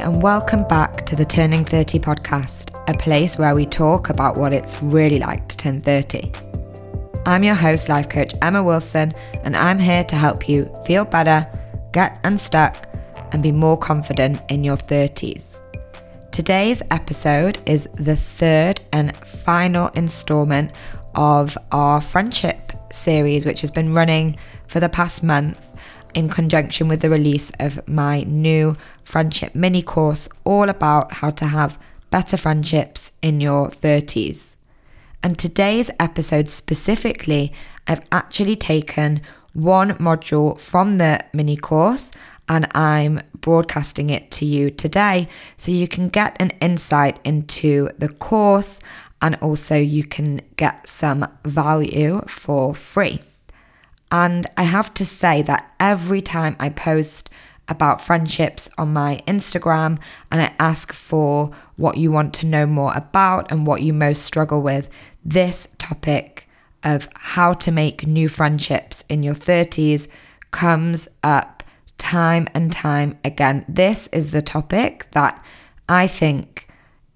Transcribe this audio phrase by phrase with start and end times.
[0.00, 4.50] and welcome back to the Turning 30 podcast, a place where we talk about what
[4.50, 6.32] it's really like to turn 30.
[7.26, 9.12] I'm your host, life coach Emma Wilson,
[9.44, 11.46] and I'm here to help you feel better,
[11.92, 12.88] get unstuck,
[13.32, 15.60] and be more confident in your 30s.
[16.32, 20.72] Today's episode is the third and final installment
[21.14, 25.69] of our friendship series, which has been running for the past month
[26.14, 31.46] in conjunction with the release of my new friendship mini course, all about how to
[31.46, 31.78] have
[32.10, 34.54] better friendships in your 30s.
[35.22, 37.52] And today's episode specifically,
[37.86, 39.20] I've actually taken
[39.52, 42.10] one module from the mini course
[42.48, 48.08] and I'm broadcasting it to you today so you can get an insight into the
[48.08, 48.80] course
[49.22, 53.20] and also you can get some value for free.
[54.10, 57.30] And I have to say that every time I post
[57.68, 59.98] about friendships on my Instagram
[60.30, 64.22] and I ask for what you want to know more about and what you most
[64.22, 64.90] struggle with,
[65.24, 66.48] this topic
[66.82, 70.08] of how to make new friendships in your 30s
[70.50, 71.62] comes up
[71.98, 73.64] time and time again.
[73.68, 75.42] This is the topic that
[75.88, 76.66] I think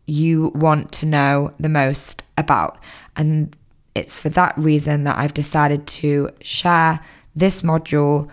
[0.06, 2.78] you want to know the most about.
[3.16, 3.56] And
[3.94, 7.00] it's for that reason that I've decided to share
[7.34, 8.28] this module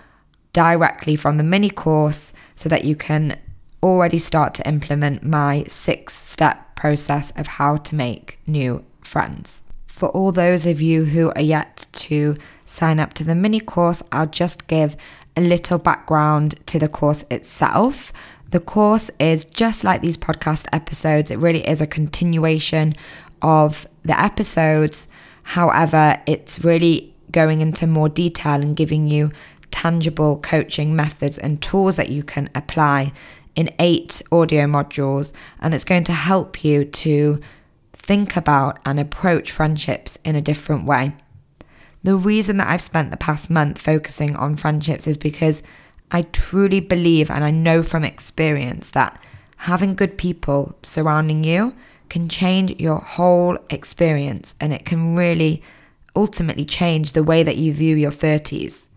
[0.54, 3.40] directly from the mini course so that you can
[3.82, 9.64] already start to implement my six step process of how to make new friends.
[9.88, 14.02] For all those of you who are yet to sign up to the mini course,
[14.12, 14.96] I'll just give
[15.38, 18.12] a little background to the course itself.
[18.50, 22.96] The course is just like these podcast episodes, it really is a continuation
[23.42, 25.08] of the episodes
[25.44, 29.32] However, it's really going into more detail and giving you
[29.72, 33.14] tangible coaching methods and tools that you can apply
[33.56, 35.32] in eight audio modules.
[35.60, 37.40] And it's going to help you to
[37.94, 41.16] think about and approach friendships in a different way.
[42.04, 45.62] The reason that I've spent the past month focusing on friendships is because
[46.12, 49.22] I truly believe and I know from experience that
[49.58, 51.76] having good people surrounding you
[52.12, 55.64] can change your whole experience and it can really
[56.14, 58.88] ultimately change the way that you view your 30s.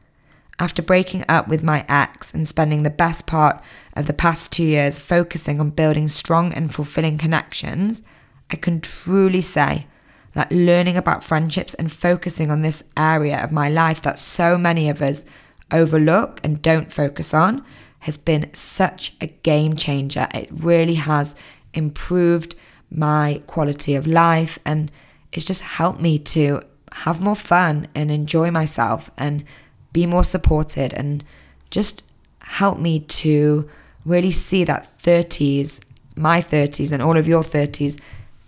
[0.58, 3.62] After breaking up with my ex and spending the best part
[3.94, 8.02] of the past two years focusing on building strong and fulfilling connections,
[8.50, 9.86] I can truly say
[10.32, 14.88] that learning about friendships and focusing on this area of my life that so many
[14.88, 15.25] of us
[15.70, 17.64] overlook and don't focus on
[18.00, 20.26] has been such a game changer.
[20.34, 21.36] It really has
[21.75, 22.56] improved
[22.94, 24.91] my quality of life and
[25.32, 26.62] it's just helped me to
[26.93, 29.44] have more fun and enjoy myself and
[29.93, 31.25] be more supported and
[31.71, 32.03] just
[32.38, 33.69] help me to
[34.05, 35.81] really see that 30s,
[36.15, 37.99] my 30s, and all of your 30s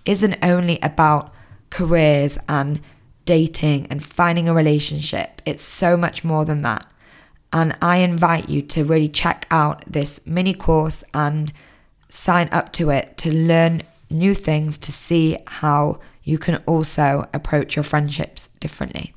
[0.05, 1.33] isn't only about
[1.71, 2.81] careers and
[3.25, 5.43] dating and finding a relationship.
[5.45, 6.87] It's so much more than that.
[7.53, 11.53] And I invite you to really check out this mini course and
[12.09, 17.77] sign up to it to learn new things to see how you can also approach
[17.77, 19.15] your friendships differently.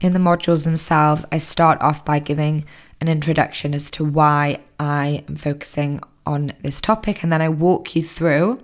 [0.00, 2.64] In the modules themselves, I start off by giving
[3.00, 7.96] an introduction as to why I am focusing on this topic, and then I walk
[7.96, 8.60] you through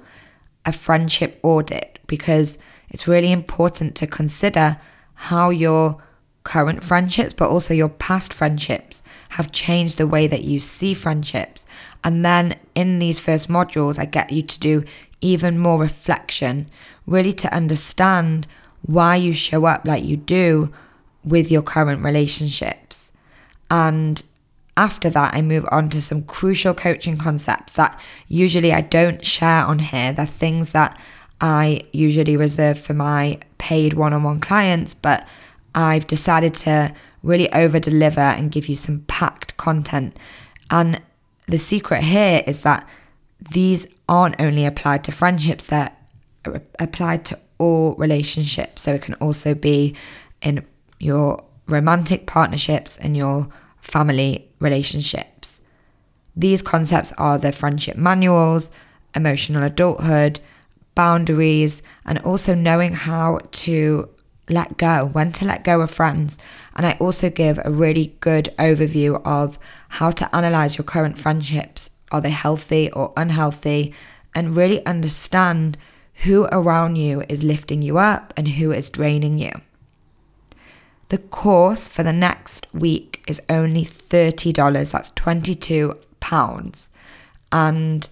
[0.64, 2.58] a friendship audit because
[2.90, 4.78] it's really important to consider
[5.14, 6.02] how your
[6.42, 11.64] current friendships, but also your past friendships, have changed the way that you see friendships.
[12.02, 14.84] And then in these first modules, I get you to do
[15.20, 16.70] even more reflection,
[17.06, 18.46] really to understand
[18.82, 20.72] why you show up like you do
[21.24, 23.10] with your current relationships.
[23.70, 24.22] And
[24.76, 29.64] after that, I move on to some crucial coaching concepts that usually I don't share
[29.64, 30.12] on here.
[30.12, 30.98] They're things that
[31.40, 35.26] I usually reserve for my paid one on one clients, but
[35.74, 40.16] I've decided to really over deliver and give you some packed content.
[40.70, 41.02] And
[41.46, 42.88] the secret here is that
[43.50, 45.92] these aren't only applied to friendships, they're
[46.78, 48.82] applied to all relationships.
[48.82, 49.94] So it can also be
[50.42, 50.64] in
[50.98, 53.48] your romantic partnerships and your
[53.80, 55.60] family relationships.
[56.36, 58.70] These concepts are the friendship manuals,
[59.14, 60.40] emotional adulthood,
[60.94, 64.08] boundaries, and also knowing how to
[64.48, 66.36] let go, when to let go of friends.
[66.74, 69.58] And I also give a really good overview of
[69.88, 73.94] how to analyze your current friendships are they healthy or unhealthy?
[74.34, 75.76] And really understand
[76.24, 79.52] who around you is lifting you up and who is draining you.
[81.08, 84.92] The course for the next week is only $30.
[84.92, 86.90] That's 22 pounds.
[87.50, 88.08] And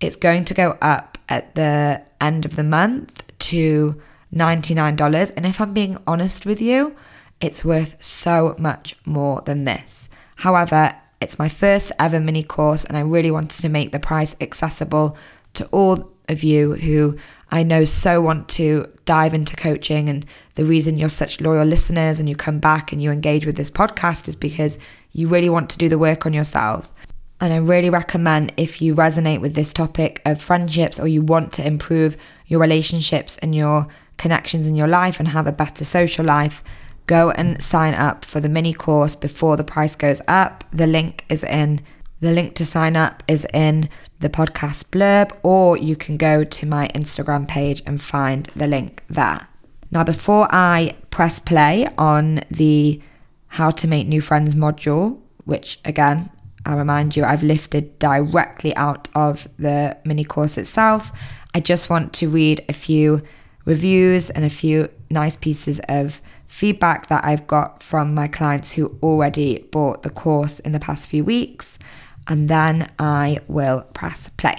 [0.00, 4.00] It's going to go up at the end of the month to
[4.34, 5.32] $99.
[5.36, 6.96] And if I'm being honest with you,
[7.40, 10.08] it's worth so much more than this.
[10.36, 14.34] However, it's my first ever mini course, and I really wanted to make the price
[14.40, 15.16] accessible
[15.54, 17.16] to all of you who
[17.50, 20.08] I know so want to dive into coaching.
[20.08, 20.24] And
[20.54, 23.70] the reason you're such loyal listeners and you come back and you engage with this
[23.70, 24.78] podcast is because
[25.12, 26.94] you really want to do the work on yourselves.
[27.40, 31.52] And I really recommend if you resonate with this topic of friendships or you want
[31.54, 32.16] to improve
[32.46, 33.88] your relationships and your
[34.18, 36.62] connections in your life and have a better social life,
[37.10, 40.64] go and sign up for the mini course before the price goes up.
[40.72, 41.80] The link is in
[42.20, 43.88] the link to sign up is in
[44.20, 49.02] the podcast blurb, or you can go to my Instagram page and find the link
[49.08, 49.48] there.
[49.90, 53.00] Now, before I press play on the
[53.48, 56.30] How to Make New Friends module, which again,
[56.66, 61.10] I remind you, I've lifted directly out of the mini course itself,
[61.54, 63.22] I just want to read a few
[63.64, 66.20] reviews and a few nice pieces of
[66.50, 71.08] feedback that I've got from my clients who already bought the course in the past
[71.08, 71.78] few weeks,
[72.26, 74.58] and then I will press play.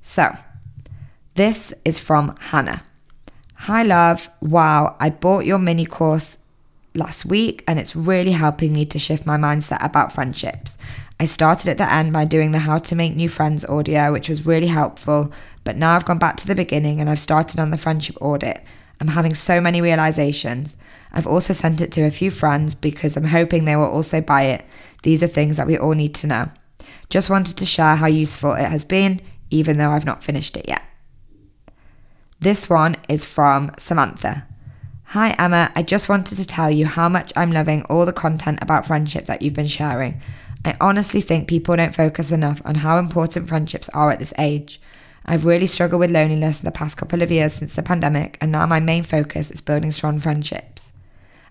[0.00, 0.36] So,
[1.34, 2.84] this is from Hannah.
[3.54, 4.30] Hi, love.
[4.40, 6.38] Wow, I bought your mini course
[6.94, 10.74] last week and it's really helping me to shift my mindset about friendships.
[11.18, 14.28] I started at the end by doing the How to Make New Friends audio, which
[14.28, 15.32] was really helpful,
[15.64, 18.62] but now I've gone back to the beginning and I've started on the friendship audit.
[19.00, 20.76] I'm having so many realizations.
[21.12, 24.42] I've also sent it to a few friends because I'm hoping they will also buy
[24.42, 24.64] it.
[25.02, 26.50] These are things that we all need to know.
[27.08, 30.68] Just wanted to share how useful it has been, even though I've not finished it
[30.68, 30.82] yet.
[32.40, 34.46] This one is from Samantha.
[35.06, 35.72] Hi, Emma.
[35.74, 39.26] I just wanted to tell you how much I'm loving all the content about friendship
[39.26, 40.20] that you've been sharing.
[40.64, 44.80] I honestly think people don't focus enough on how important friendships are at this age.
[45.30, 48.50] I've really struggled with loneliness in the past couple of years since the pandemic, and
[48.50, 50.90] now my main focus is building strong friendships.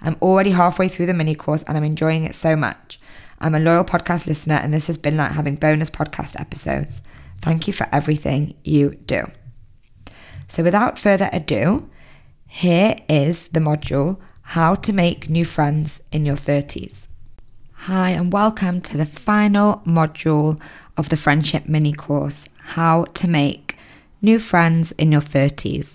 [0.02, 3.00] I'm already halfway through the mini course and I'm enjoying it so much.
[3.40, 7.04] I'm a loyal podcast listener, and this has been like having bonus podcast episodes.
[7.40, 9.28] Thank you for everything you do.
[10.48, 11.88] So, without further ado,
[12.48, 17.06] here is the module How to Make New Friends in Your 30s.
[17.82, 20.60] Hi, and welcome to the final module
[20.98, 23.67] of the Friendship Mini Course How to Make
[24.22, 25.90] new friends in your 30s.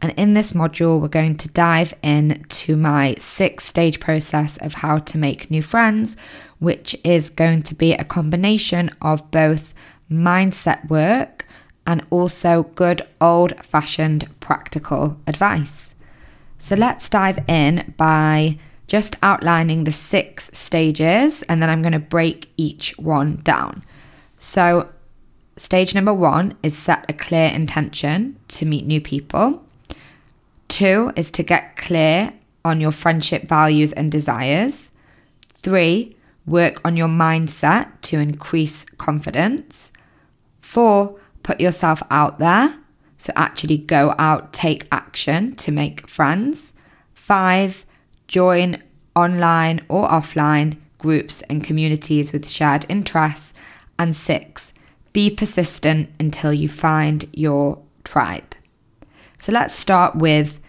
[0.00, 4.98] And in this module, we're going to dive into my six stage process of how
[4.98, 6.16] to make new friends,
[6.58, 9.74] which is going to be a combination of both
[10.10, 11.46] mindset work
[11.86, 15.94] and also good old fashioned practical advice.
[16.58, 21.98] So let's dive in by just outlining the six stages and then I'm going to
[21.98, 23.84] break each one down.
[24.38, 24.88] So,
[25.56, 29.64] Stage number one is set a clear intention to meet new people.
[30.68, 32.32] Two is to get clear
[32.64, 34.90] on your friendship values and desires.
[35.62, 36.16] Three,
[36.46, 39.92] work on your mindset to increase confidence.
[40.60, 42.78] Four, put yourself out there.
[43.18, 46.72] So actually go out, take action to make friends.
[47.14, 47.84] Five,
[48.26, 48.82] join
[49.14, 53.52] online or offline groups and communities with shared interests.
[53.98, 54.71] And six,
[55.12, 58.54] be persistent until you find your tribe.
[59.38, 60.60] So let's start with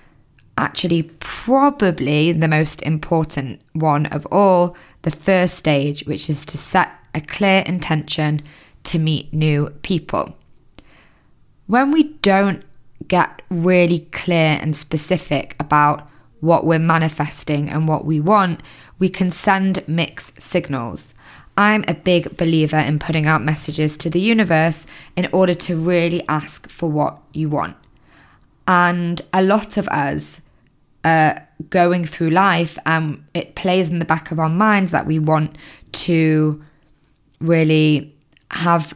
[0.58, 6.92] actually probably the most important one of all, the first stage, which is to set
[7.16, 8.42] a clear intention
[8.84, 10.36] to meet new people.
[11.68, 12.64] When we don't
[13.08, 16.10] get really clear and specific about
[16.40, 18.62] what we're manifesting and what we want,
[19.00, 21.14] we can send mixed signals.
[21.58, 26.28] I'm a big believer in putting out messages to the universe in order to really
[26.28, 27.78] ask for what you want.
[28.68, 30.42] And a lot of us
[31.04, 31.36] uh,
[31.70, 35.58] going through life, um, it plays in the back of our minds that we want
[35.92, 36.64] to
[37.40, 38.16] really
[38.52, 38.96] have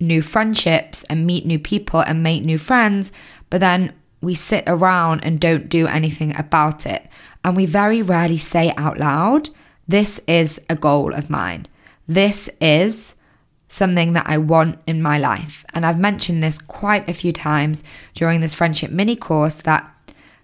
[0.00, 3.12] new friendships and meet new people and make new friends,
[3.50, 7.06] but then we sit around and don't do anything about it.
[7.44, 9.50] And we very rarely say out loud,
[9.86, 11.66] This is a goal of mine.
[12.08, 13.14] This is
[13.68, 15.64] something that I want in my life.
[15.74, 17.82] And I've mentioned this quite a few times
[18.14, 19.90] during this friendship mini course that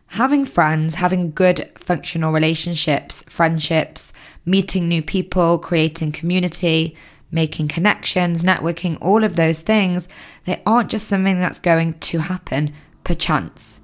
[0.08, 4.12] having friends, having good functional relationships, friendships,
[4.44, 6.96] meeting new people, creating community,
[7.30, 10.06] making connections, networking, all of those things,
[10.44, 13.80] they aren't just something that's going to happen per chance.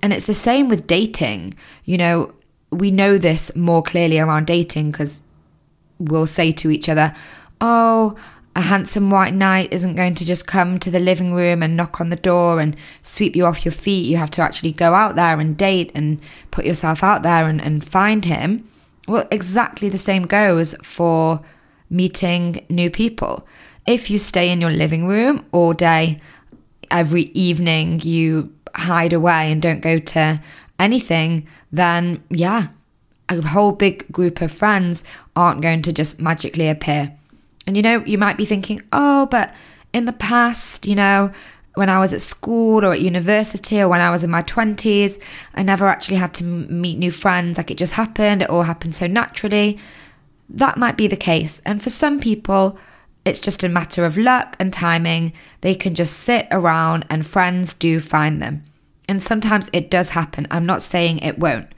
[0.00, 1.54] And it's the same with dating.
[1.84, 2.32] You know,
[2.70, 5.20] we know this more clearly around dating because
[5.98, 7.14] we'll say to each other,
[7.60, 8.16] Oh,
[8.56, 12.00] A handsome white knight isn't going to just come to the living room and knock
[12.00, 14.06] on the door and sweep you off your feet.
[14.06, 16.18] You have to actually go out there and date and
[16.50, 18.68] put yourself out there and, and find him.
[19.06, 21.40] Well, exactly the same goes for
[21.88, 23.46] meeting new people.
[23.86, 26.20] If you stay in your living room all day,
[26.90, 30.40] every evening you hide away and don't go to
[30.80, 32.68] anything, then yeah,
[33.28, 35.04] a whole big group of friends
[35.36, 37.12] aren't going to just magically appear.
[37.66, 39.54] And you know, you might be thinking, oh, but
[39.92, 41.30] in the past, you know,
[41.74, 45.20] when I was at school or at university or when I was in my 20s,
[45.54, 47.56] I never actually had to meet new friends.
[47.56, 49.78] Like it just happened, it all happened so naturally.
[50.48, 51.60] That might be the case.
[51.64, 52.78] And for some people,
[53.24, 55.32] it's just a matter of luck and timing.
[55.60, 58.64] They can just sit around and friends do find them.
[59.08, 60.48] And sometimes it does happen.
[60.50, 61.68] I'm not saying it won't.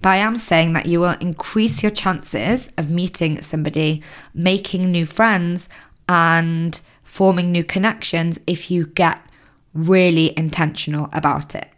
[0.00, 4.02] But I am saying that you will increase your chances of meeting somebody,
[4.32, 5.68] making new friends,
[6.08, 9.20] and forming new connections if you get
[9.74, 11.70] really intentional about it.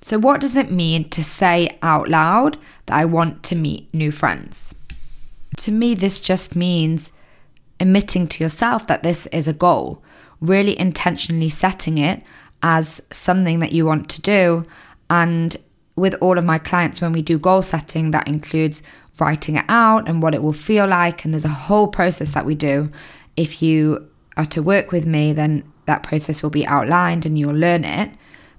[0.00, 4.10] So, what does it mean to say out loud that I want to meet new
[4.10, 4.74] friends?
[5.58, 7.12] To me, this just means
[7.80, 10.02] admitting to yourself that this is a goal,
[10.40, 12.22] really intentionally setting it
[12.62, 14.66] as something that you want to do,
[15.08, 15.56] and
[15.96, 18.82] with all of my clients, when we do goal setting, that includes
[19.20, 21.24] writing it out and what it will feel like.
[21.24, 22.90] And there's a whole process that we do.
[23.36, 27.54] If you are to work with me, then that process will be outlined and you'll
[27.54, 28.10] learn it.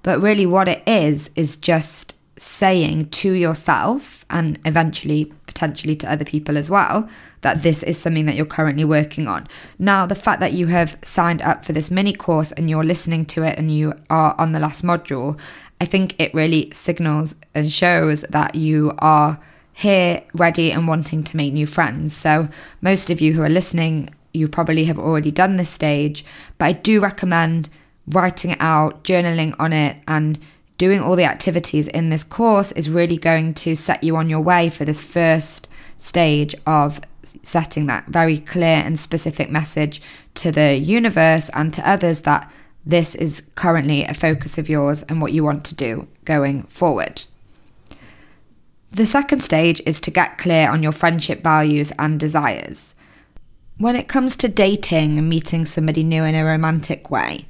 [0.03, 6.25] But really, what it is, is just saying to yourself and eventually potentially to other
[6.25, 7.09] people as well
[7.41, 9.47] that this is something that you're currently working on.
[9.79, 13.25] Now, the fact that you have signed up for this mini course and you're listening
[13.27, 15.39] to it and you are on the last module
[15.79, 19.39] I think it really signals and shows that you are
[19.73, 22.15] here, ready, and wanting to make new friends.
[22.15, 22.47] So,
[22.81, 26.23] most of you who are listening, you probably have already done this stage,
[26.57, 27.69] but I do recommend
[28.07, 30.39] writing it out, journaling on it, and
[30.77, 34.41] doing all the activities in this course is really going to set you on your
[34.41, 35.67] way for this first
[35.97, 37.01] stage of
[37.43, 40.01] setting that very clear and specific message
[40.35, 42.51] to the universe and to others that
[42.85, 47.23] this is currently a focus of yours and what you want to do going forward.
[48.91, 52.93] The second stage is to get clear on your friendship values and desires.
[53.77, 57.45] When it comes to dating and meeting somebody new in a romantic way,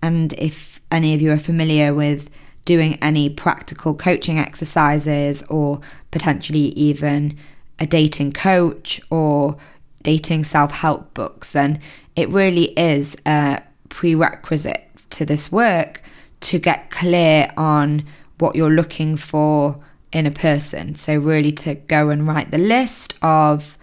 [0.00, 2.30] and if any of you are familiar with
[2.64, 7.36] doing any practical coaching exercises or potentially even
[7.78, 9.56] a dating coach or
[10.02, 11.80] dating self help books, then
[12.14, 13.60] it really is a
[13.96, 16.02] prerequisite to this work
[16.40, 18.04] to get clear on
[18.36, 20.94] what you're looking for in a person.
[20.94, 23.78] So, really, to go and write the list of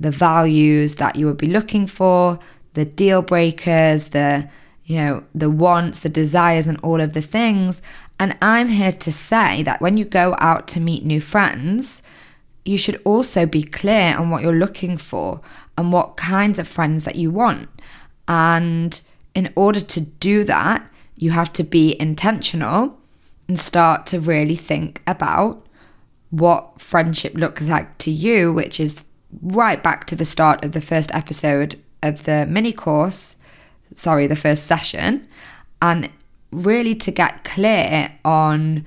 [0.00, 2.38] the values that you would be looking for,
[2.72, 4.48] the deal breakers, the
[4.86, 7.82] you know, the wants, the desires, and all of the things.
[8.18, 12.02] And I'm here to say that when you go out to meet new friends,
[12.64, 15.42] you should also be clear on what you're looking for
[15.76, 17.68] and what kinds of friends that you want.
[18.26, 18.98] And
[19.38, 22.98] in order to do that, you have to be intentional
[23.46, 25.64] and start to really think about
[26.30, 29.04] what friendship looks like to you, which is
[29.40, 33.36] right back to the start of the first episode of the mini course,
[33.94, 35.28] sorry, the first session,
[35.80, 36.10] and
[36.50, 38.84] really to get clear on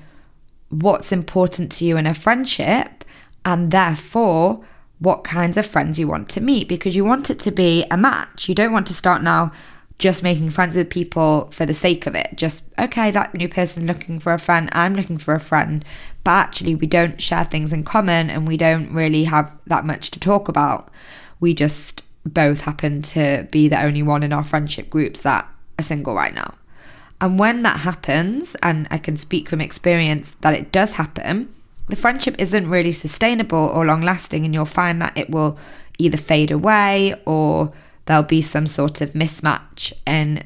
[0.67, 3.05] what's important to you in a friendship
[3.45, 4.65] and therefore
[4.99, 7.95] what kinds of friends you want to meet because you want it to be a
[7.95, 8.49] match.
[8.49, 9.53] You don't want to start now
[10.01, 12.31] just making friends with people for the sake of it.
[12.33, 15.85] Just, okay, that new person looking for a friend, I'm looking for a friend.
[16.23, 20.09] But actually, we don't share things in common and we don't really have that much
[20.11, 20.89] to talk about.
[21.39, 25.83] We just both happen to be the only one in our friendship groups that are
[25.83, 26.55] single right now.
[27.21, 31.53] And when that happens, and I can speak from experience that it does happen,
[31.89, 35.59] the friendship isn't really sustainable or long lasting, and you'll find that it will
[35.99, 37.71] either fade away or
[38.11, 40.43] there'll be some sort of mismatch and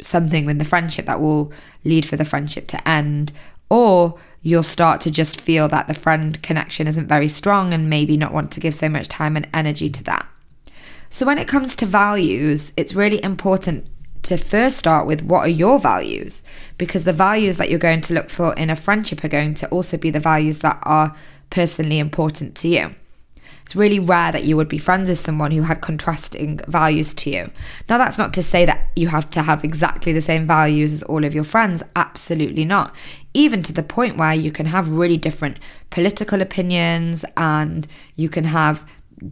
[0.00, 1.52] something with the friendship that will
[1.84, 3.32] lead for the friendship to end
[3.70, 8.16] or you'll start to just feel that the friend connection isn't very strong and maybe
[8.16, 10.26] not want to give so much time and energy to that.
[11.08, 13.86] So, when it comes to values, it's really important
[14.24, 16.42] to first start with what are your values
[16.78, 19.68] because the values that you're going to look for in a friendship are going to
[19.68, 21.14] also be the values that are
[21.50, 22.94] personally important to you.
[23.72, 27.30] It's really rare that you would be friends with someone who had contrasting values to
[27.30, 27.50] you.
[27.88, 31.02] Now, that's not to say that you have to have exactly the same values as
[31.04, 31.82] all of your friends.
[31.96, 32.94] Absolutely not.
[33.32, 38.44] Even to the point where you can have really different political opinions and you can
[38.44, 38.86] have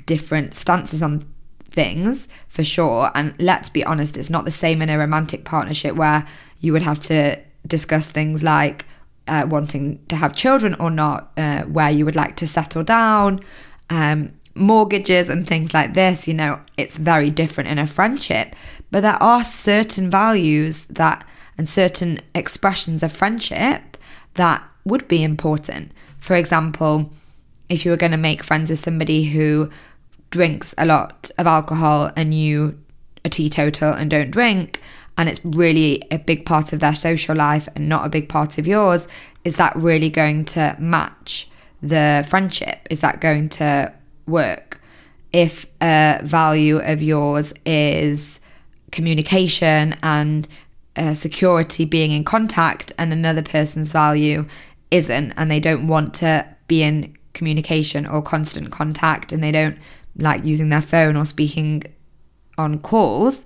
[0.07, 1.23] different stances on
[1.69, 3.11] things for sure.
[3.15, 6.27] And let's be honest, it's not the same in a romantic partnership where
[6.61, 8.87] you would have to discuss things like
[9.29, 13.45] uh, wanting to have children or not, uh, where you would like to settle down,
[13.91, 16.27] um, mortgages, and things like this.
[16.27, 18.57] You know, it's very different in a friendship.
[18.91, 21.27] But there are certain values that
[21.59, 23.99] and certain expressions of friendship
[24.35, 25.93] that would be important.
[26.19, 27.13] For example,
[27.69, 29.69] if you were going to make friends with somebody who
[30.31, 32.79] drinks a lot of alcohol and you
[33.27, 34.81] are teetotal and don't drink,
[35.19, 38.57] and it's really a big part of their social life and not a big part
[38.57, 39.07] of yours,
[39.45, 41.50] is that really going to match
[41.83, 42.87] the friendship?
[42.91, 43.93] Is that going to
[44.27, 44.81] work?
[45.33, 48.41] If a value of yours is
[48.91, 50.49] communication and
[50.97, 54.47] uh, security being in contact, and another person's value
[54.91, 59.79] isn't, and they don't want to be in communication or constant contact, and they don't
[60.17, 61.85] like using their phone or speaking
[62.59, 63.45] on calls,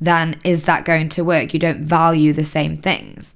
[0.00, 1.54] then is that going to work?
[1.54, 3.32] You don't value the same things.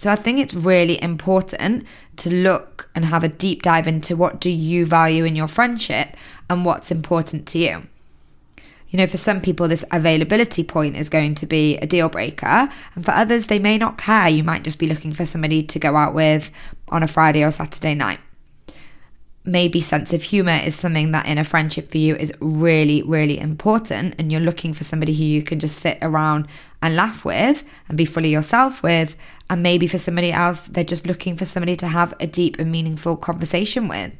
[0.00, 1.84] So I think it's really important
[2.16, 6.16] to look and have a deep dive into what do you value in your friendship
[6.48, 7.82] and what's important to you.
[8.88, 12.70] You know, for some people, this availability point is going to be a deal breaker.
[12.94, 14.26] And for others, they may not care.
[14.26, 16.50] You might just be looking for somebody to go out with
[16.88, 18.20] on a Friday or Saturday night
[19.44, 23.38] maybe sense of humor is something that in a friendship for you is really, really
[23.38, 24.14] important.
[24.18, 26.46] And you're looking for somebody who you can just sit around
[26.82, 29.16] and laugh with and be fully yourself with.
[29.48, 32.70] And maybe for somebody else, they're just looking for somebody to have a deep and
[32.70, 34.12] meaningful conversation with.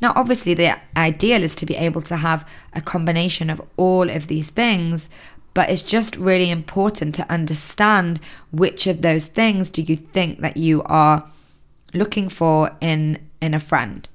[0.00, 4.26] Now, obviously, the ideal is to be able to have a combination of all of
[4.26, 5.08] these things.
[5.54, 10.58] But it's just really important to understand which of those things do you think that
[10.58, 11.24] you are
[11.94, 14.08] looking for in in a friend.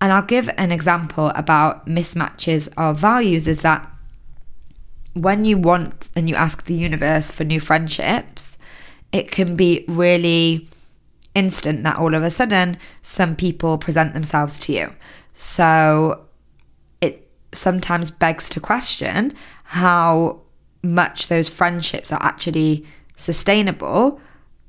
[0.00, 3.90] And I'll give an example about mismatches of values is that
[5.14, 8.58] when you want and you ask the universe for new friendships,
[9.12, 10.68] it can be really
[11.34, 14.92] instant that all of a sudden some people present themselves to you.
[15.34, 16.24] So
[17.00, 20.40] it sometimes begs to question how
[20.82, 22.84] much those friendships are actually
[23.16, 24.20] sustainable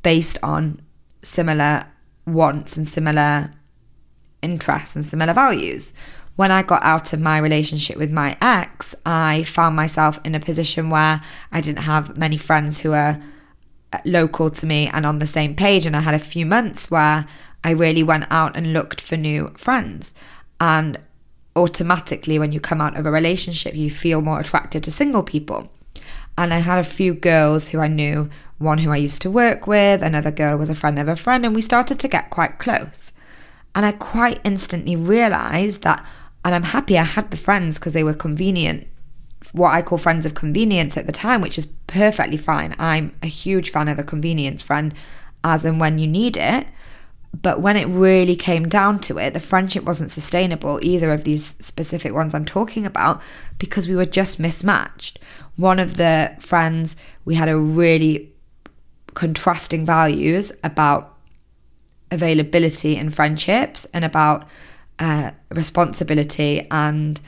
[0.01, 0.81] based on
[1.21, 1.83] similar
[2.25, 3.51] wants and similar
[4.45, 5.91] interests and similar values.
[6.36, 10.39] When I got out of my relationship with my ex, I found myself in a
[10.39, 13.21] position where I didn't have many friends who were
[13.93, 15.86] uh, local to me and on the same page.
[15.86, 17.25] And I had a few months where
[17.63, 20.13] I really went out and looked for new friends.
[20.60, 20.99] And
[21.55, 25.71] automatically, when you come out of a relationship, you feel more attracted to single people.
[26.38, 29.67] And I had a few girls who I knew, one who I used to work
[29.67, 32.60] with, another girl was a friend of a friend, and we started to get quite
[32.60, 33.04] close.
[33.75, 36.05] And I quite instantly realized that,
[36.43, 38.88] and I'm happy I had the friends because they were convenient,
[39.51, 42.73] what I call friends of convenience at the time, which is perfectly fine.
[42.79, 44.93] I'm a huge fan of a convenience friend
[45.43, 46.67] as and when you need it.
[47.41, 51.55] But when it really came down to it, the friendship wasn't sustainable, either of these
[51.59, 53.21] specific ones I'm talking about,
[53.59, 55.19] because we were just mismatched.
[55.57, 58.33] One of the friends, we had a really
[59.15, 61.14] contrasting values about
[62.15, 64.47] availability in friendships and about
[64.97, 66.67] uh, responsibility.
[66.71, 67.21] And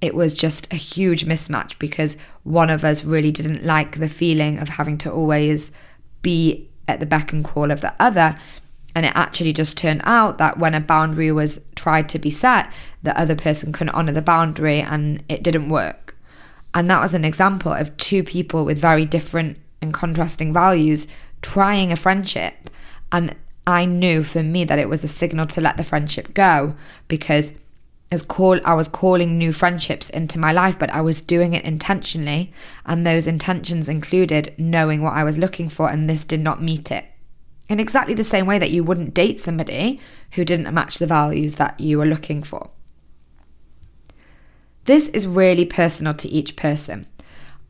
[0.00, 4.58] it was just a huge mismatch because one of us really didn't like the feeling
[4.58, 5.72] of having to always
[6.22, 8.36] be at the beck and call of the other.
[8.94, 12.72] And it actually just turned out that when a boundary was tried to be set,
[13.02, 16.16] the other person couldn't honour the boundary and it didn't work.
[16.72, 21.06] And that was an example of two people with very different and contrasting values
[21.42, 22.70] trying a friendship.
[23.12, 23.34] And
[23.66, 26.76] I knew for me that it was a signal to let the friendship go
[27.08, 27.52] because
[28.12, 31.64] as call I was calling new friendships into my life, but I was doing it
[31.64, 32.52] intentionally,
[32.84, 36.92] and those intentions included knowing what I was looking for, and this did not meet
[36.92, 37.04] it.
[37.68, 40.00] In exactly the same way that you wouldn't date somebody
[40.32, 42.70] who didn't match the values that you were looking for.
[44.84, 47.06] This is really personal to each person.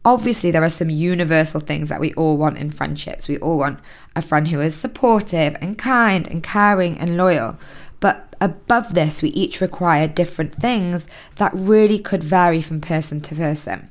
[0.07, 3.27] Obviously, there are some universal things that we all want in friendships.
[3.27, 3.81] We all want
[4.15, 7.59] a friend who is supportive and kind and caring and loyal.
[7.99, 13.35] But above this, we each require different things that really could vary from person to
[13.35, 13.91] person.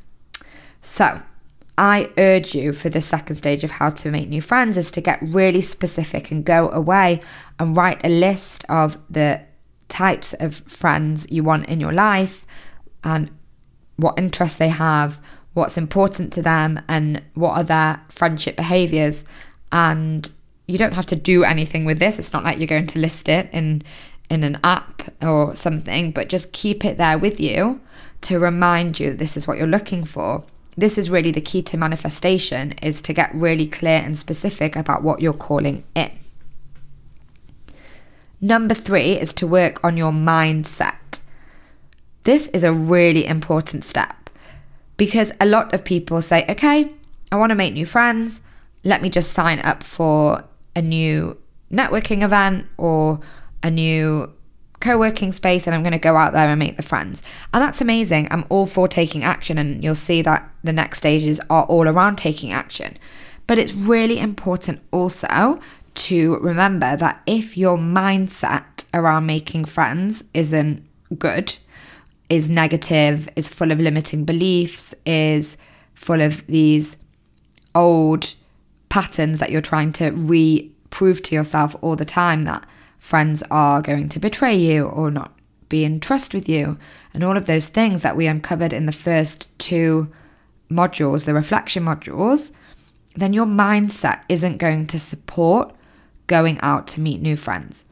[0.82, 1.22] So,
[1.78, 5.02] I urge you for the second stage of how to make new friends is to
[5.02, 7.20] get really specific and go away
[7.60, 9.42] and write a list of the
[9.90, 12.46] types of friends you want in your life
[13.04, 13.30] and
[13.98, 15.20] what interests they have,
[15.56, 19.24] what's important to them and what are their friendship behaviors
[19.72, 20.30] and
[20.68, 23.28] you don't have to do anything with this it's not like you're going to list
[23.28, 23.82] it in
[24.30, 27.82] in an app or something, but just keep it there with you
[28.22, 30.44] to remind you that this is what you're looking for.
[30.78, 35.04] This is really the key to manifestation is to get really clear and specific about
[35.04, 36.12] what you're calling in.
[38.42, 41.20] Number 3 is to work on your mindset.
[42.24, 44.25] This is a really important step
[44.98, 46.92] because a lot of people say, "Okay,
[47.32, 48.42] I want to make new friends.
[48.84, 50.44] Let me just sign up for
[50.76, 51.38] a new
[51.72, 53.20] networking event or
[53.64, 54.32] a new
[54.80, 57.24] co working space and I'm going to go out there and make the friends.
[57.54, 58.28] And that's amazing.
[58.30, 62.18] I'm all for taking action, and you'll see that the next stages are all around
[62.18, 62.98] taking action.
[63.48, 65.60] But it's really important also
[65.96, 70.84] to remember that if your mindset around making friends isn't
[71.18, 71.58] good,
[72.30, 75.58] is negative, is full of limiting beliefs, is
[75.94, 76.98] full of these
[77.74, 78.34] old
[78.90, 82.66] patterns that you're trying to re prove to yourself all the time that
[82.98, 85.34] friends are going to betray you or not
[85.68, 86.78] be in trust with you,
[87.14, 90.08] and all of those things that we uncovered in the first two
[90.70, 92.52] modules, the reflection modules,
[93.16, 95.74] then your mindset isn't going to support
[96.28, 97.84] going out to meet new friends.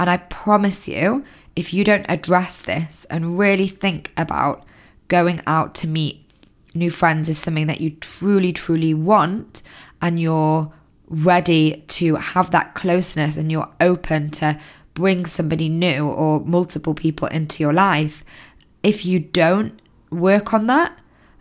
[0.00, 4.64] And I promise you, if you don't address this and really think about
[5.08, 6.24] going out to meet
[6.74, 9.60] new friends is something that you truly, truly want,
[10.00, 10.72] and you're
[11.08, 14.58] ready to have that closeness and you're open to
[14.94, 18.24] bring somebody new or multiple people into your life,
[18.82, 20.98] if you don't work on that,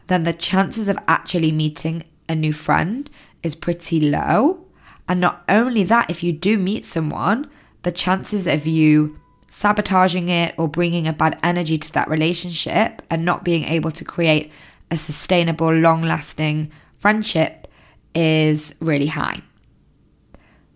[0.07, 3.09] then the chances of actually meeting a new friend
[3.41, 4.65] is pretty low.
[5.07, 7.49] And not only that, if you do meet someone,
[7.83, 13.25] the chances of you sabotaging it or bringing a bad energy to that relationship and
[13.25, 14.51] not being able to create
[14.91, 17.67] a sustainable, long lasting friendship
[18.15, 19.41] is really high.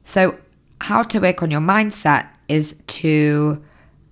[0.04, 0.38] So,
[0.82, 3.64] how to work on your mindset is to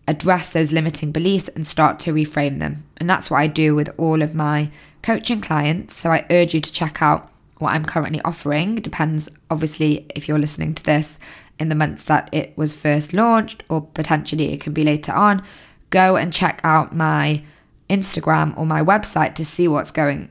[0.08, 2.86] address those limiting beliefs and start to reframe them.
[2.98, 4.72] And that's what I do with all of my
[5.04, 5.96] coaching clients.
[5.98, 8.76] So, I urge you to check out what I'm currently offering.
[8.76, 11.18] Depends, obviously, if you're listening to this
[11.62, 15.44] in the months that it was first launched, or potentially it can be later on.
[15.92, 17.44] Go and check out my
[17.90, 20.30] Instagram or my website to see what's going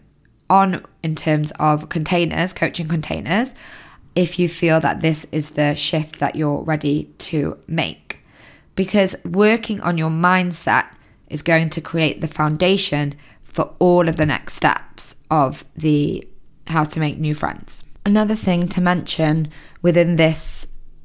[0.48, 3.54] on in terms of containers, coaching containers
[4.14, 8.24] if you feel that this is the shift that you're ready to make.
[8.74, 10.86] Because working on your mindset
[11.28, 13.14] is going to create the foundation
[13.44, 16.26] for all of the next steps of the
[16.66, 17.84] how to make new friends.
[18.06, 19.50] Another thing to mention
[19.82, 20.59] within this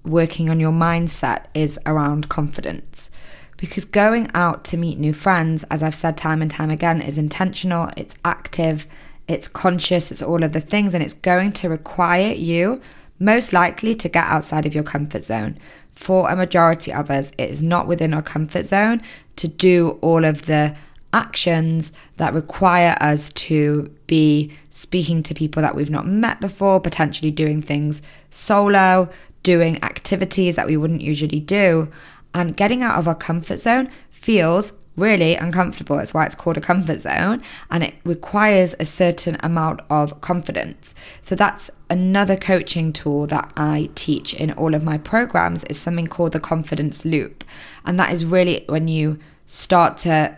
[0.05, 3.09] working on your mindset is around confidence.
[3.57, 7.17] Because going out to meet new friends, as I've said time and time again, is
[7.17, 8.85] intentional, it's active,
[9.27, 12.81] it's conscious, it's all of the things, and it's going to require you
[13.17, 15.57] most likely to get outside of your comfort zone.
[15.93, 19.01] For a majority of us, it is not within our comfort zone
[19.37, 20.75] to do all of the
[21.13, 27.31] actions that require us to be speaking to people that we've not met before, potentially
[27.31, 29.09] doing things solo,
[29.45, 31.89] doing activities that we wouldn't usually do.
[32.33, 35.99] And getting out of our comfort zone feels really uncomfortable.
[35.99, 40.95] It's why it's called a comfort zone and it requires a certain amount of confidence.
[41.21, 46.07] So that's another coaching tool that I teach in all of my programs is something
[46.07, 47.43] called the confidence loop.
[47.85, 50.37] And that is really when you start to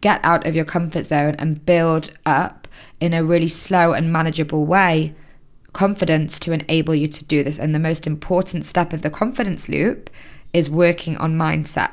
[0.00, 2.66] get out of your comfort zone and build up
[3.00, 5.14] in a really slow and manageable way
[5.72, 7.58] confidence to enable you to do this.
[7.58, 10.10] And the most important step of the confidence loop
[10.52, 11.90] is working on mindset.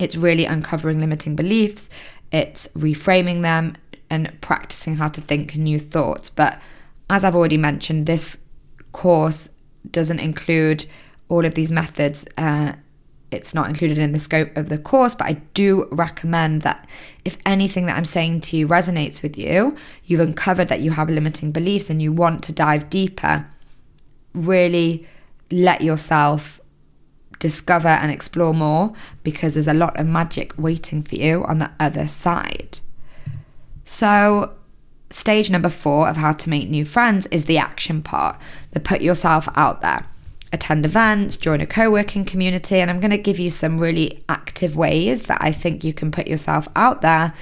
[0.00, 1.88] It's really uncovering limiting beliefs,
[2.32, 3.76] it's reframing them
[4.10, 6.30] and practicing how to think new thoughts.
[6.30, 6.60] But
[7.08, 8.38] as I've already mentioned, this
[8.92, 9.48] course
[9.90, 10.86] doesn't include
[11.28, 12.24] all of these methods.
[12.36, 12.72] Uh,
[13.34, 16.88] it's not included in the scope of the course, but I do recommend that
[17.24, 21.08] if anything that I'm saying to you resonates with you, you've uncovered that you have
[21.08, 23.46] limiting beliefs and you want to dive deeper,
[24.32, 25.06] really
[25.50, 26.60] let yourself
[27.38, 28.92] discover and explore more
[29.22, 32.80] because there's a lot of magic waiting for you on the other side.
[33.84, 34.54] So,
[35.10, 39.02] stage number four of how to make new friends is the action part, the put
[39.02, 40.06] yourself out there.
[40.54, 44.24] Attend events, join a co working community, and I'm going to give you some really
[44.28, 47.34] active ways that I think you can put yourself out there.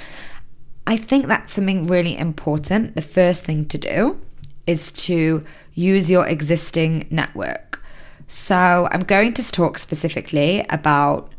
[0.86, 2.94] I think that's something really important.
[2.94, 4.18] The first thing to do
[4.66, 5.44] is to
[5.74, 7.84] use your existing network.
[8.28, 11.30] So, I'm going to talk specifically about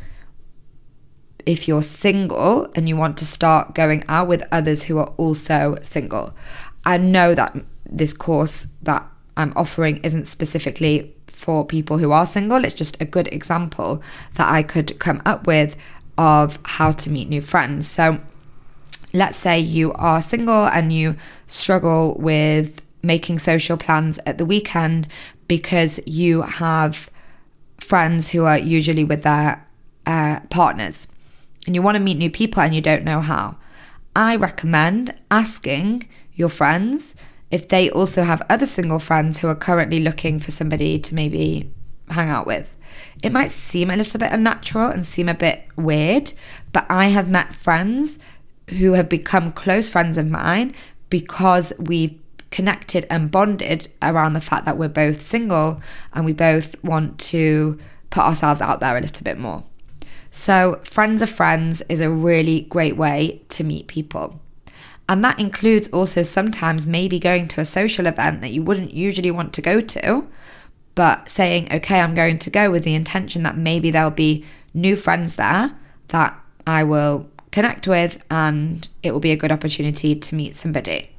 [1.47, 5.75] if you're single and you want to start going out with others who are also
[5.81, 6.35] single.
[6.85, 7.57] I know that
[7.89, 9.03] this course that
[9.35, 12.63] I'm offering isn't specifically for people who are single.
[12.63, 14.01] It's just a good example
[14.35, 15.75] that I could come up with
[16.17, 17.87] of how to meet new friends.
[17.87, 18.19] So,
[19.13, 21.15] let's say you are single and you
[21.47, 25.07] struggle with making social plans at the weekend
[25.47, 27.09] because you have
[27.79, 29.67] friends who are usually with their
[30.05, 31.07] uh, partners
[31.65, 33.57] and you want to meet new people and you don't know how.
[34.15, 37.15] I recommend asking your friends
[37.53, 41.71] if they also have other single friends who are currently looking for somebody to maybe
[42.09, 42.75] hang out with.
[43.21, 46.33] It might seem a little bit unnatural and seem a bit weird,
[46.71, 48.17] but I have met friends
[48.79, 50.73] who have become close friends of mine
[51.11, 55.79] because we've connected and bonded around the fact that we're both single
[56.11, 57.77] and we both want to
[58.09, 59.63] put ourselves out there a little bit more.
[60.31, 64.39] So, friends of friends is a really great way to meet people.
[65.09, 69.31] And that includes also sometimes maybe going to a social event that you wouldn't usually
[69.31, 70.27] want to go to,
[70.95, 74.95] but saying, okay, I'm going to go with the intention that maybe there'll be new
[74.95, 75.75] friends there
[76.09, 81.09] that I will connect with and it will be a good opportunity to meet somebody.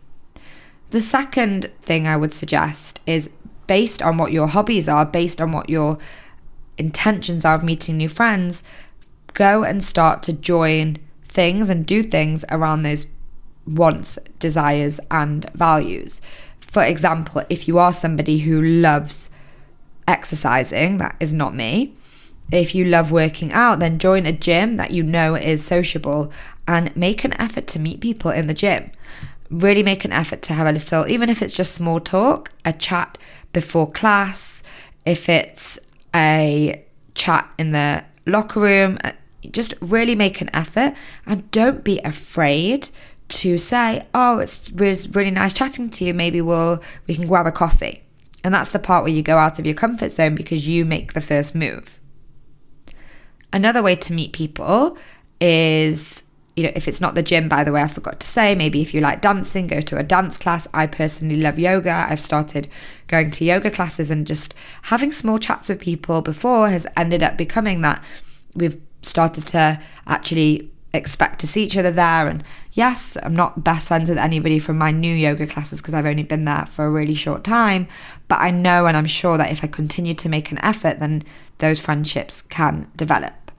[0.91, 3.29] The second thing I would suggest is
[3.67, 5.99] based on what your hobbies are, based on what your
[6.79, 8.63] intentions are of meeting new friends,
[9.33, 13.07] go and start to join things and do things around those
[13.67, 16.21] wants, desires, and values.
[16.61, 19.31] For example, if you are somebody who loves
[20.09, 21.95] exercising, that is not me.
[22.53, 26.31] If you love working out, then join a gym that you know is sociable
[26.69, 28.91] and make an effort to meet people in the gym.
[29.51, 32.73] Really make an effort to have a little, even if it's just small talk, a
[32.73, 33.19] chat
[33.53, 34.63] before class,
[35.07, 35.79] if it's
[36.15, 36.83] a
[37.15, 39.13] chat in the locker room, uh,
[39.51, 40.95] just really make an effort
[41.27, 42.91] and don't be afraid
[43.29, 46.15] to say, "Oh, it's really, really nice chatting to you.
[46.15, 48.03] Maybe we'll we can grab a coffee."
[48.43, 51.15] And that's the part where you go out of your comfort zone because you make
[51.15, 51.99] the first move.
[53.53, 54.99] Another way to meet people
[55.41, 56.23] is
[56.57, 58.81] you know, if it's not the gym, by the way, I forgot to say, maybe
[58.81, 60.69] if you like dancing, go to a dance class.
[60.73, 62.07] I personally love yoga.
[62.09, 62.69] I've started
[63.09, 67.37] going to yoga classes and just having small chats with people before has ended up
[67.37, 68.03] becoming that
[68.55, 72.29] we've started to actually expect to see each other there.
[72.29, 76.07] And yes, I'm not best friends with anybody from my new yoga classes because I've
[76.07, 77.89] only been there for a really short time.
[78.29, 81.23] But I know and I'm sure that if I continue to make an effort, then
[81.59, 83.53] those friendships can develop.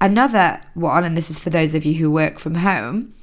[0.00, 3.14] Another one, and this is for those of you who work from home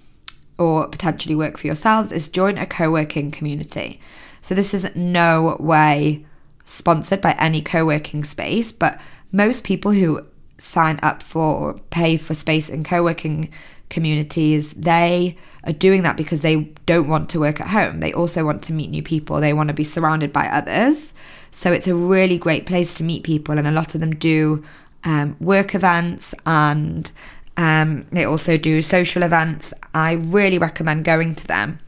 [0.57, 3.99] or potentially work for yourselves, is join a co working community.
[4.41, 6.25] So this is no way
[6.63, 8.99] sponsored by any co working space, but
[9.33, 10.25] most people who
[10.57, 13.49] sign up for pay for space in co working
[13.89, 17.99] communities, they are doing that because they don't want to work at home.
[17.99, 21.13] They also want to meet new people, they want to be surrounded by others.
[21.51, 24.63] So it's a really great place to meet people, and a lot of them do
[25.03, 27.11] um, work events and
[27.57, 29.73] um, they also do social events.
[29.93, 31.79] I really recommend going to them.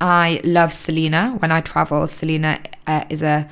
[0.00, 2.06] I love Selina when I travel.
[2.06, 3.48] Selina uh, is a,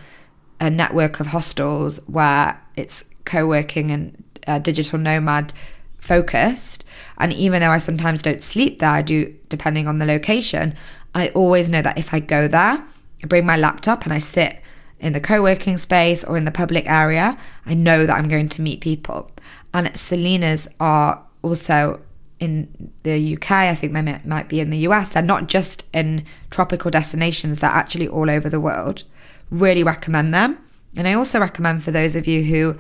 [0.61, 5.53] a network of hostels where it's co working and uh, digital nomad
[5.99, 6.85] focused.
[7.23, 10.75] And even though I sometimes don't sleep there, I do, depending on the location,
[11.15, 12.85] I always know that if I go there,
[13.23, 14.61] I bring my laptop and I sit
[14.99, 18.49] in the co working space or in the public area, I know that I'm going
[18.49, 19.31] to meet people.
[19.73, 22.01] And Selina's are also
[22.41, 25.11] in the UK, I think they might be in the US.
[25.11, 29.05] They're not just in tropical destinations, they're actually all over the world.
[29.49, 30.59] Really recommend them.
[30.97, 32.77] And I also recommend for those of you who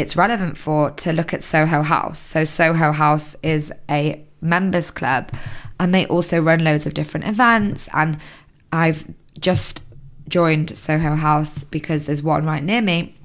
[0.00, 2.18] it's relevant for to look at Soho House.
[2.18, 5.30] So, Soho House is a members club
[5.78, 7.88] and they also run loads of different events.
[7.92, 8.18] And
[8.72, 9.04] I've
[9.38, 9.82] just
[10.28, 13.16] joined Soho House because there's one right near me.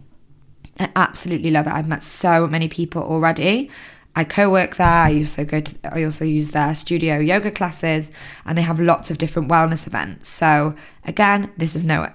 [0.79, 1.73] I absolutely love it.
[1.73, 3.69] I've met so many people already.
[4.15, 4.87] I co-work there.
[4.87, 5.75] I also go to.
[5.93, 8.09] I also use their studio yoga classes,
[8.45, 10.29] and they have lots of different wellness events.
[10.29, 12.09] So again, this is no,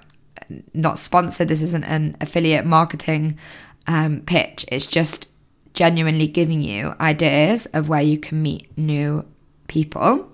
[0.73, 1.49] not sponsored.
[1.49, 3.39] This isn't an affiliate marketing
[3.87, 4.65] um, pitch.
[4.69, 5.27] It's just
[5.75, 9.25] genuinely giving you ideas of where you can meet new
[9.69, 10.31] people.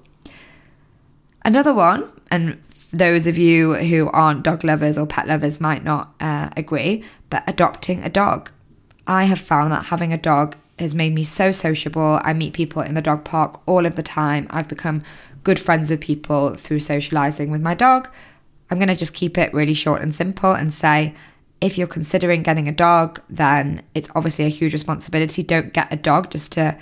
[1.44, 2.60] Another one, and
[2.92, 7.44] those of you who aren't dog lovers or pet lovers might not uh, agree, but
[7.46, 8.50] adopting a dog.
[9.06, 12.20] I have found that having a dog has made me so sociable.
[12.22, 14.46] I meet people in the dog park all of the time.
[14.50, 15.02] I've become
[15.44, 18.08] good friends with people through socializing with my dog.
[18.70, 21.14] I'm going to just keep it really short and simple and say
[21.60, 25.42] if you're considering getting a dog, then it's obviously a huge responsibility.
[25.42, 26.78] Don't get a dog just to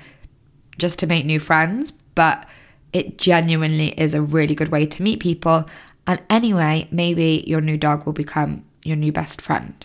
[0.78, 2.46] just to make new friends, but
[2.92, 5.66] it genuinely is a really good way to meet people.
[6.06, 9.84] And anyway, maybe your new dog will become your new best friend.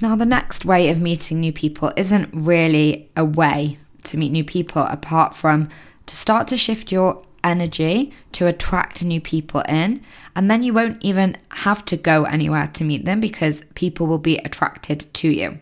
[0.00, 4.44] Now, the next way of meeting new people isn't really a way to meet new
[4.44, 5.68] people apart from
[6.06, 10.02] to start to shift your energy to attract new people in.
[10.34, 14.18] And then you won't even have to go anywhere to meet them because people will
[14.18, 15.60] be attracted to you.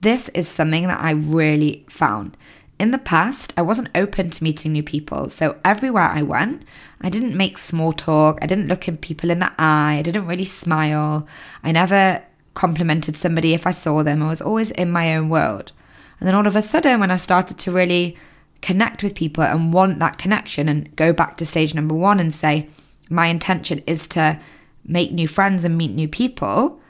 [0.00, 2.36] This is something that I really found.
[2.78, 5.28] In the past, I wasn't open to meeting new people.
[5.30, 6.62] So everywhere I went,
[7.00, 8.38] I didn't make small talk.
[8.40, 9.96] I didn't look at people in the eye.
[9.98, 11.26] I didn't really smile.
[11.64, 12.22] I never
[12.54, 14.22] complimented somebody if I saw them.
[14.22, 15.72] I was always in my own world.
[16.20, 18.16] And then all of a sudden, when I started to really
[18.60, 22.34] connect with people and want that connection and go back to stage number one and
[22.34, 22.68] say,
[23.08, 24.38] my intention is to
[24.84, 26.80] make new friends and meet new people,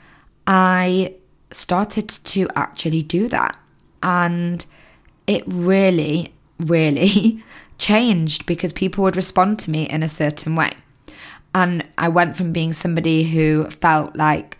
[0.47, 1.15] I
[1.51, 3.57] started to actually do that.
[4.01, 4.65] And
[5.27, 7.43] it really, really
[7.77, 10.71] changed because people would respond to me in a certain way.
[11.53, 14.57] And I went from being somebody who felt like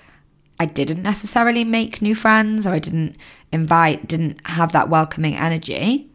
[0.60, 3.16] I didn't necessarily make new friends or I didn't
[3.52, 6.09] invite, didn't have that welcoming energy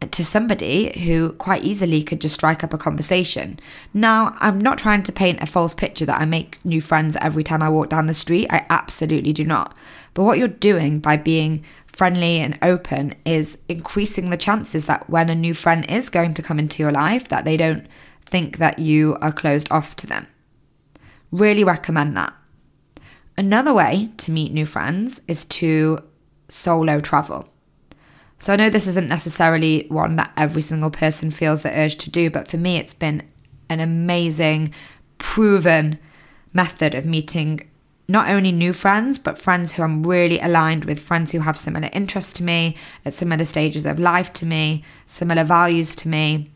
[0.00, 3.58] to somebody who quite easily could just strike up a conversation.
[3.94, 7.42] Now, I'm not trying to paint a false picture that I make new friends every
[7.42, 8.48] time I walk down the street.
[8.50, 9.74] I absolutely do not.
[10.12, 15.30] But what you're doing by being friendly and open is increasing the chances that when
[15.30, 17.86] a new friend is going to come into your life that they don't
[18.26, 20.26] think that you are closed off to them.
[21.30, 22.34] Really recommend that.
[23.38, 26.00] Another way to meet new friends is to
[26.48, 27.48] solo travel.
[28.38, 32.10] So I know this isn't necessarily one that every single person feels the urge to
[32.10, 33.22] do, but for me, it's been
[33.68, 34.72] an amazing,
[35.18, 35.98] proven
[36.52, 37.68] method of meeting
[38.08, 41.90] not only new friends, but friends who I'm really aligned with, friends who have similar
[41.92, 46.48] interests to me, at similar stages of life to me, similar values to me.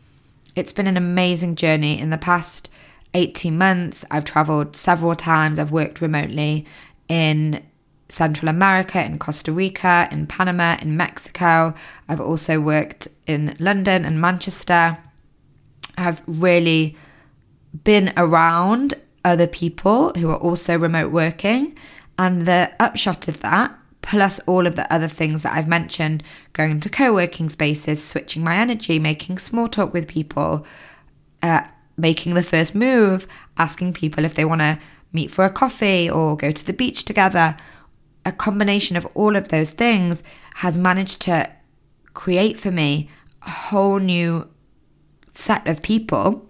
[0.55, 1.99] It's been an amazing journey.
[1.99, 2.69] In the past
[3.13, 6.65] 18 months, I've traveled several times, I've worked remotely
[7.09, 7.65] in
[8.11, 11.73] Central America, in Costa Rica, in Panama, in Mexico.
[12.09, 14.97] I've also worked in London and Manchester.
[15.97, 16.97] I've really
[17.83, 21.77] been around other people who are also remote working.
[22.17, 26.21] And the upshot of that, plus all of the other things that I've mentioned
[26.53, 30.65] going to co working spaces, switching my energy, making small talk with people,
[31.41, 31.61] uh,
[31.97, 33.25] making the first move,
[33.57, 34.79] asking people if they want to
[35.13, 37.55] meet for a coffee or go to the beach together
[38.25, 40.23] a combination of all of those things
[40.55, 41.49] has managed to
[42.13, 43.09] create for me
[43.41, 44.47] a whole new
[45.33, 46.47] set of people.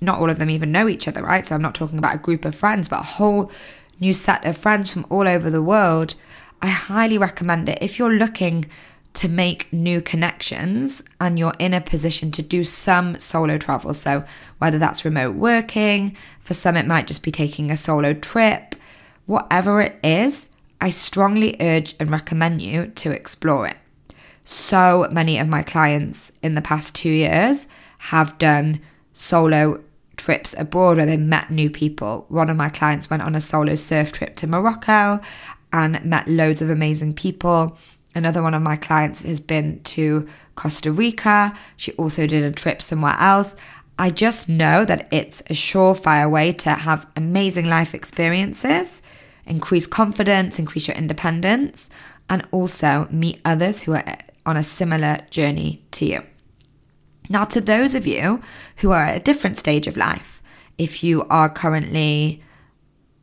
[0.00, 1.46] Not all of them even know each other, right?
[1.46, 3.50] So I'm not talking about a group of friends, but a whole
[4.00, 6.14] new set of friends from all over the world.
[6.60, 7.78] I highly recommend it.
[7.80, 8.66] If you're looking
[9.14, 14.24] to make new connections and you're in a position to do some solo travel, so
[14.58, 18.74] whether that's remote working, for some it might just be taking a solo trip,
[19.26, 20.48] whatever it is,
[20.82, 23.76] I strongly urge and recommend you to explore it.
[24.42, 27.68] So many of my clients in the past two years
[28.10, 28.80] have done
[29.14, 29.84] solo
[30.16, 32.26] trips abroad where they met new people.
[32.28, 35.20] One of my clients went on a solo surf trip to Morocco
[35.72, 37.78] and met loads of amazing people.
[38.12, 41.56] Another one of my clients has been to Costa Rica.
[41.76, 43.54] She also did a trip somewhere else.
[44.00, 49.01] I just know that it's a surefire way to have amazing life experiences
[49.46, 51.88] increase confidence, increase your independence,
[52.28, 56.22] and also meet others who are on a similar journey to you.
[57.28, 58.40] Now, to those of you
[58.78, 60.42] who are at a different stage of life,
[60.78, 62.42] if you are currently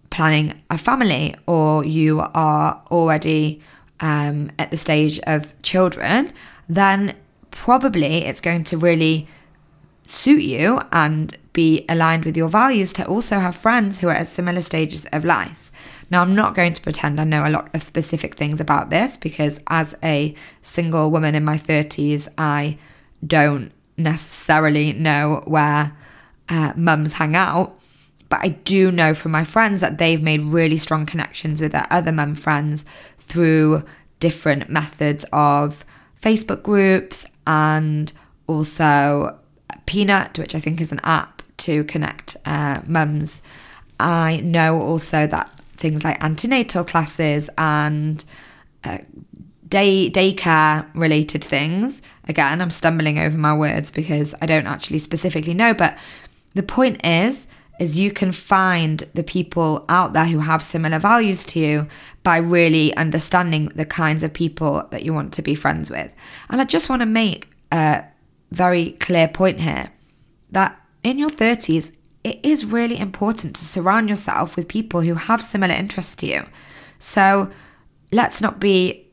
[0.09, 3.61] planning a family or you are already
[3.99, 6.33] um, at the stage of children,
[6.67, 7.15] then
[7.51, 9.27] probably it's going to really
[10.05, 14.27] suit you and be aligned with your values to also have friends who are at
[14.27, 15.68] similar stages of life.
[16.11, 19.17] Now, I'm not going to pretend I know a lot of specific things about this
[19.17, 22.77] because as a single woman in my 30s, I
[23.25, 25.95] don't necessarily know where
[26.47, 27.79] uh, mums hang out.
[28.29, 31.87] But I do know from my friends that they've made really strong connections with their
[31.89, 32.85] other mum friends
[33.17, 33.83] through
[34.19, 35.83] different methods of
[36.21, 38.11] Facebook groups and
[38.47, 39.39] also
[39.85, 43.41] Peanut, which I think is an app to connect uh, mums.
[43.99, 48.23] I know also that things like antenatal classes and
[48.83, 48.99] uh,
[49.67, 52.01] day daycare related things.
[52.27, 55.97] Again, I'm stumbling over my words because I don't actually specifically know, but
[56.53, 57.47] the point is
[57.79, 61.87] is you can find the people out there who have similar values to you
[62.23, 66.11] by really understanding the kinds of people that you want to be friends with.
[66.49, 68.03] And I just want to make a
[68.51, 69.91] very clear point here
[70.51, 71.93] that in your 30s,
[72.23, 76.45] it is really important to surround yourself with people who have similar interests to you.
[76.99, 77.49] So,
[78.11, 79.07] let's not be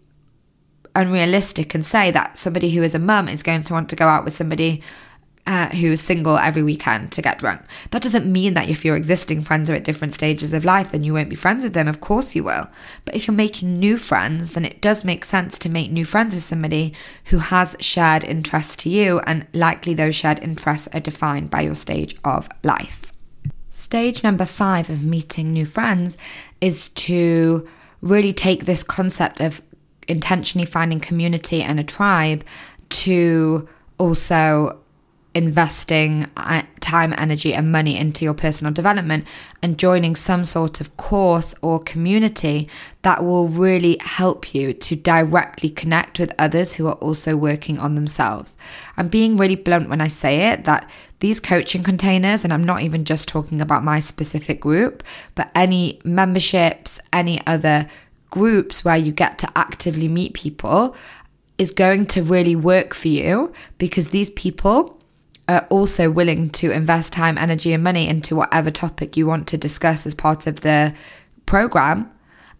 [0.94, 4.08] unrealistic and say that somebody who is a mum is going to want to go
[4.08, 4.82] out with somebody
[5.46, 7.62] uh, who's single every weekend to get drunk.
[7.90, 11.04] That doesn't mean that if your existing friends are at different stages of life, then
[11.04, 11.86] you won't be friends with them.
[11.86, 12.68] Of course you will.
[13.04, 16.34] But if you're making new friends, then it does make sense to make new friends
[16.34, 16.92] with somebody
[17.26, 21.74] who has shared interests to you, and likely those shared interests are defined by your
[21.74, 23.12] stage of life.
[23.70, 26.16] Stage number five of meeting new friends
[26.60, 27.68] is to
[28.00, 29.60] really take this concept of
[30.08, 32.44] intentionally finding community and a tribe
[32.88, 33.68] to
[33.98, 34.78] also
[35.36, 39.26] investing uh, time, energy, and money into your personal development
[39.60, 42.70] and joining some sort of course or community
[43.02, 47.96] that will really help you to directly connect with others who are also working on
[47.96, 48.56] themselves.
[48.96, 50.88] I'm being really blunt when I say it that
[51.20, 56.00] these coaching containers, and I'm not even just talking about my specific group, but any
[56.02, 57.88] memberships, any other
[58.30, 60.96] groups where you get to actively meet people
[61.58, 64.95] is going to really work for you because these people
[65.48, 69.56] are also willing to invest time, energy, and money into whatever topic you want to
[69.56, 70.94] discuss as part of the
[71.46, 72.10] program.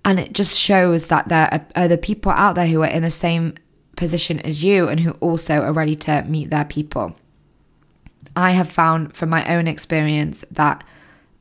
[0.05, 3.11] And it just shows that there are other people out there who are in the
[3.11, 3.55] same
[3.97, 7.17] position as you and who also are ready to meet their people.
[8.37, 10.85] I have found from my own experience that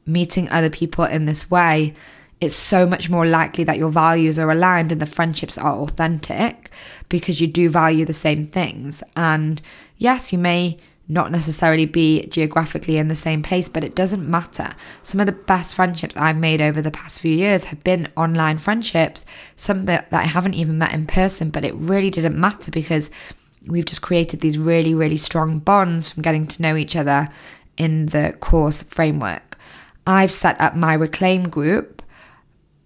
[0.06, 1.93] meeting other people in this way,
[2.41, 6.70] it's so much more likely that your values are aligned and the friendships are authentic
[7.08, 9.04] because you do value the same things.
[9.16, 9.62] And
[9.98, 10.78] yes, you may
[11.08, 14.72] not necessarily be geographically in the same place, but it doesn't matter.
[15.03, 18.58] Some of the best friendships I've made over the past few years have been online
[18.58, 19.24] friendships,
[19.56, 23.12] some that, that I haven't even met in person, but it really didn't matter because
[23.68, 27.30] we've just created these really, really strong bonds from getting to know each other
[27.78, 29.58] in the course framework.
[30.08, 31.95] I've set up my Reclaim group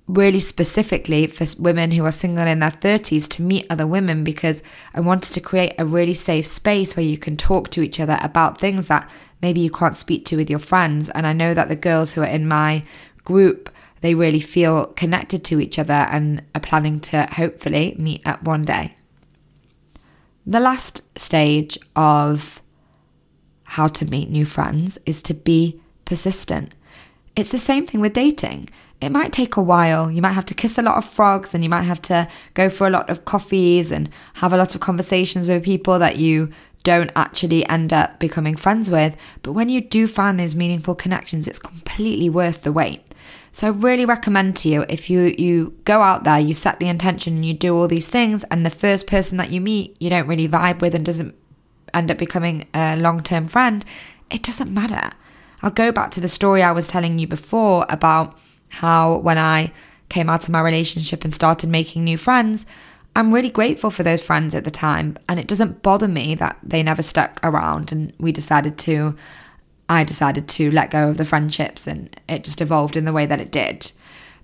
[0.09, 4.63] really specifically for women who are single in their 30s to meet other women because
[4.95, 8.17] I wanted to create a really safe space where you can talk to each other
[8.19, 11.09] about things that maybe you can't speak to with your friends.
[11.09, 12.83] And I know that the girls who are in my
[13.23, 13.69] group,
[14.01, 18.61] they really feel connected to each other and are planning to hopefully meet up one
[18.61, 18.95] day.
[20.43, 22.63] The last stage of
[23.63, 26.73] how to meet new friends is to be persistent.
[27.35, 28.69] It's the same thing with dating
[29.01, 30.11] it might take a while.
[30.11, 32.69] You might have to kiss a lot of frogs and you might have to go
[32.69, 36.49] for a lot of coffees and have a lot of conversations with people that you
[36.83, 39.15] don't actually end up becoming friends with.
[39.43, 43.01] But when you do find those meaningful connections, it's completely worth the wait.
[43.51, 46.87] So I really recommend to you if you you go out there, you set the
[46.87, 50.09] intention and you do all these things and the first person that you meet you
[50.09, 51.35] don't really vibe with and doesn't
[51.93, 53.83] end up becoming a long-term friend,
[54.29, 55.11] it doesn't matter.
[55.61, 58.37] I'll go back to the story I was telling you before about
[58.69, 59.73] how when I
[60.09, 62.65] came out of my relationship and started making new friends,
[63.15, 65.17] I'm really grateful for those friends at the time.
[65.27, 69.15] And it doesn't bother me that they never stuck around and we decided to,
[69.87, 73.25] I decided to let go of the friendships and it just evolved in the way
[73.25, 73.91] that it did.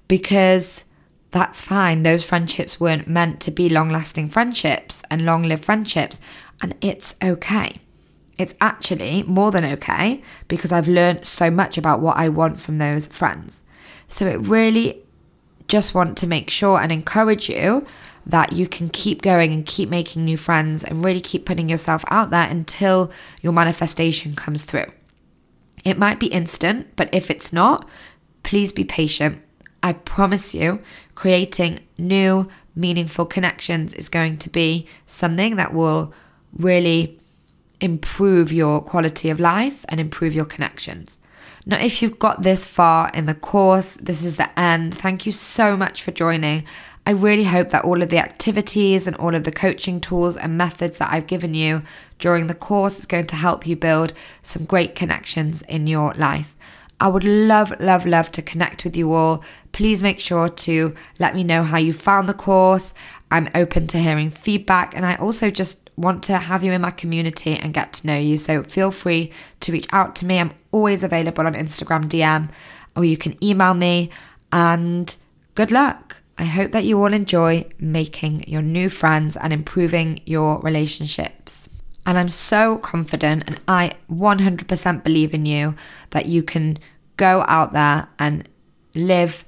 [0.07, 0.83] Because
[1.31, 2.03] that's fine.
[2.03, 6.19] Those friendships weren't meant to be long lasting friendships and long lived friendships.
[6.61, 7.81] And it's okay.
[8.37, 12.77] It's actually more than okay because I've learned so much about what I want from
[12.77, 13.61] those friends.
[14.15, 15.03] So it really
[15.67, 17.85] just want to make sure and encourage you
[18.25, 22.05] that you can keep going and keep making new friends and really keep putting yourself
[22.07, 23.11] out there until
[23.41, 24.89] your manifestation comes through.
[25.83, 27.89] It might be instant, but if it's not,
[28.43, 29.41] please be patient.
[29.83, 30.79] I promise you,
[31.15, 36.13] creating new, meaningful connections is going to be something that will
[36.53, 37.19] really
[37.81, 41.17] improve your quality of life and improve your connections.
[41.65, 44.95] Now, if you've got this far in the course, this is the end.
[44.95, 46.65] Thank you so much for joining.
[47.07, 50.57] I really hope that all of the activities and all of the coaching tools and
[50.57, 51.83] methods that I've given you
[52.17, 56.55] during the course is going to help you build some great connections in your life.
[56.99, 59.43] I would love, love, love to connect with you all.
[59.71, 62.93] Please make sure to let me know how you found the course.
[63.29, 66.91] I'm open to hearing feedback, and I also just want to have you in my
[66.91, 68.37] community and get to know you.
[68.37, 69.31] So feel free
[69.61, 70.39] to reach out to me.
[70.39, 72.49] I'm always available on Instagram DM
[72.95, 74.09] or you can email me.
[74.51, 75.15] And
[75.55, 76.17] good luck.
[76.37, 81.69] I hope that you all enjoy making your new friends and improving your relationships.
[82.05, 85.75] And I'm so confident and I 100% believe in you
[86.11, 86.77] that you can
[87.17, 88.47] go out there and
[88.93, 89.45] live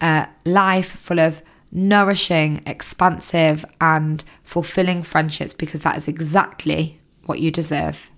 [0.00, 1.42] a life full of
[1.76, 8.10] nourishing, expansive, and fulfilling friendships because that is exactly what you deserve.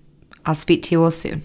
[0.45, 1.43] I'll speak to you all soon.